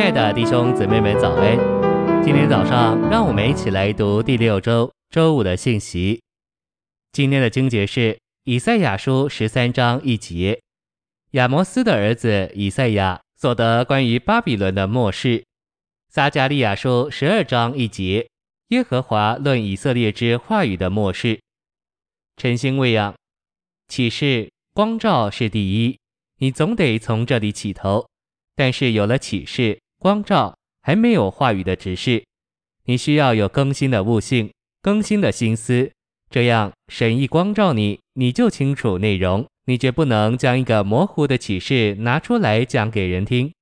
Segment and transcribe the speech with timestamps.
[0.00, 1.58] 亲爱的弟兄姊妹们，早安！
[2.24, 6.22] 今天早上，让我们一起来读第六周周五的信息。
[7.12, 10.58] 今天的经节是以赛亚书十三章一节，
[11.32, 15.44] 亚摩斯的儿子以赛亚所得关于巴比伦的末世。
[16.08, 18.26] 撒迦利亚书十二章一节，
[18.68, 21.38] 耶和华论以色列之话语的末世。
[22.38, 23.14] 晨星喂养，
[23.88, 25.98] 启示光照是第一，
[26.38, 28.06] 你总得从这里起头。
[28.56, 32.24] 但是有了启示、光照，还没有话语的指示，
[32.84, 34.50] 你需要有更新的悟性、
[34.80, 35.92] 更新的心思，
[36.30, 39.46] 这样神一光照你，你就清楚内容。
[39.66, 43.52] 你绝不能将一个模糊的启示拿出来讲给人听，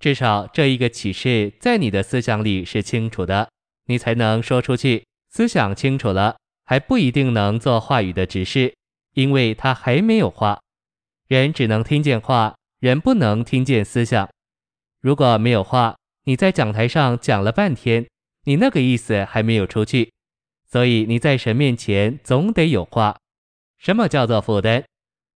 [0.00, 3.50] 至少这一个启示在你的思想里是清楚的，
[3.84, 5.04] 你才能说出去。
[5.28, 8.74] 思想清楚了，还不一定能做话语的指示，
[9.12, 10.58] 因为他还没有话。
[11.28, 14.26] 人只能听见话，人不能听见思想。
[15.04, 18.08] 如果没有话，你在讲台上讲了半天，
[18.44, 20.10] 你那个意思还没有出去，
[20.66, 23.14] 所以你在神面前总得有话。
[23.76, 24.82] 什么叫做负担？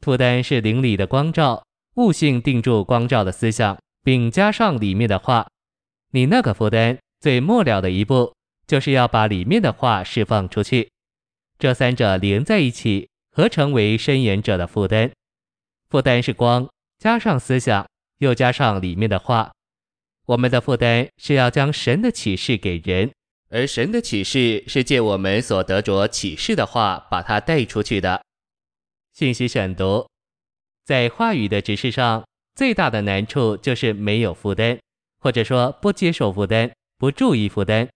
[0.00, 1.62] 负担是灵里的光照，
[1.96, 5.46] 悟性定住光照的思想，并加上里面的话。
[6.12, 8.32] 你那个负担最末了的一步，
[8.66, 10.88] 就是要把里面的话释放出去。
[11.58, 15.10] 这三者连在一起，合成为申言者的负担。
[15.90, 16.66] 负担是光，
[16.98, 17.86] 加上思想。
[18.20, 19.50] 又加上里面的话，
[20.26, 23.10] 我们的负担是要将神的启示给人，
[23.48, 28.22] 而神的启示是借我们所得着启示的话把它带出去的。
[29.14, 30.06] 信息选读，
[30.84, 32.22] 在话语的指示上，
[32.54, 34.78] 最大的难处就是没有负担，
[35.18, 37.88] 或者说不接受负担，不注意负担。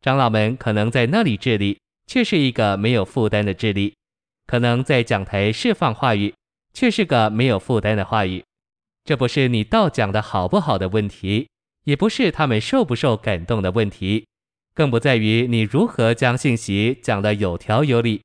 [0.00, 3.92] 长老们可能在那里治理，却是一个没有负担的治理；
[4.46, 6.34] 可能在讲台释放话语，
[6.72, 8.42] 却是个没有负担的话语。
[9.04, 11.48] 这不是你道讲的好不好的问题，
[11.84, 14.26] 也不是他们受不受感动的问题，
[14.74, 18.22] 更不在于你如何将信息讲得有条有理，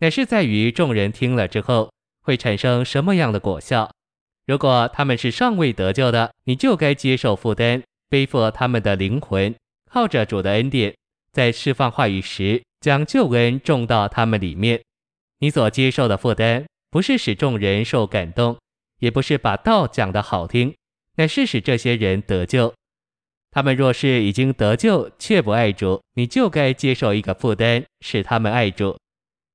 [0.00, 1.90] 乃是在于众人听了之后
[2.22, 3.90] 会产生什么样的果效。
[4.46, 9.54] 如果他们是尚未得救的，你就该接受负担，背负他们的灵魂，
[9.90, 10.94] 靠着主的恩典，
[11.32, 14.80] 在释放话语时将救恩种到他们里面。
[15.40, 18.56] 你所接受的负担，不是使众人受感动。
[18.98, 20.74] 也不是把道讲得好听，
[21.16, 22.72] 乃是使这些人得救。
[23.50, 28.96] 他们若是已经得救却不爱主，你就该接受一个负担，使他们爱主。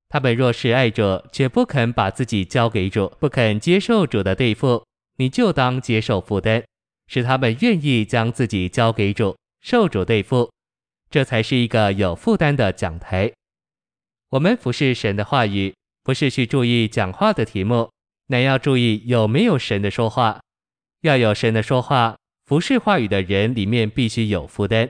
[0.09, 4.83] 他们若是爱主却不肯把自己交给主，不肯接受主的对付，
[5.17, 6.63] 你就当接受负担，
[7.07, 10.51] 使他们愿意将自己交给主，受主对付。
[11.09, 13.31] 这才是一个有负担的讲台。
[14.29, 15.73] 我们服侍神的话语，
[16.03, 17.89] 不是去注意讲话的题目。
[18.28, 20.41] 乃要注意有没有神的说话，
[21.01, 24.89] 要有神的说话，服侍话语的人里面必须有负担。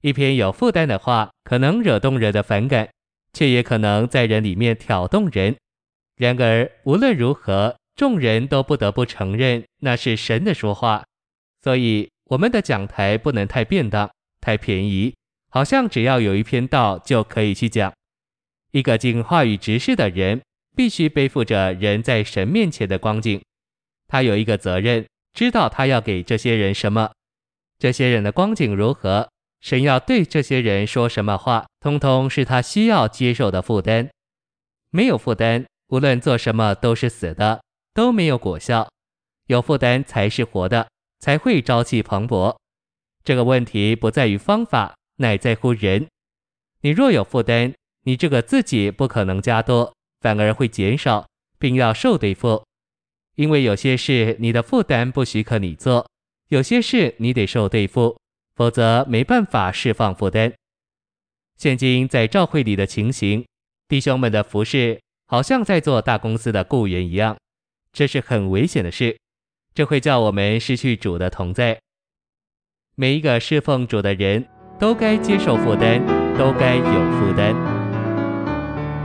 [0.00, 2.88] 一篇有负担的话，可能惹动人的反感，
[3.32, 5.56] 却也可能在人里面挑动人。
[6.16, 11.04] 然而无论如何，众人都不得不承认那是神的说话。
[11.62, 14.10] 所以我们的讲台不能太便当、
[14.40, 15.14] 太便宜，
[15.50, 17.92] 好像只要有一篇道就可以去讲。
[18.72, 20.40] 一个经话语执事的人。
[20.76, 23.40] 必须背负着人在神面前的光景，
[24.08, 27.12] 他有一个责任，知道他要给这些人什么，
[27.78, 29.28] 这些人的光景如何，
[29.60, 34.10] 神要对这些人说什么话，通通是他需要接受的负担。
[34.90, 38.88] 没有负担，无论做什么都是死的，都没有果效。
[39.46, 40.88] 有负担才是活的，
[41.20, 42.56] 才会朝气蓬勃。
[43.22, 46.06] 这个问题不在于方法，乃在乎人。
[46.80, 49.93] 你若有负担，你这个自己不可能加多。
[50.24, 52.64] 反而会减少，并要受对付，
[53.34, 56.08] 因为有些事你的负担不许可你做，
[56.48, 58.16] 有些事你得受对付，
[58.56, 60.50] 否则没办法释放负担。
[61.58, 63.44] 现今在教会里的情形，
[63.86, 67.36] 弟兄们的服饰好像在做大公司的雇员一样，
[67.92, 69.18] 这是很危险的事，
[69.74, 71.78] 这会叫我们失去主的同在。
[72.94, 76.00] 每一个侍奉主的人都该接受负担，
[76.38, 77.73] 都该有负担。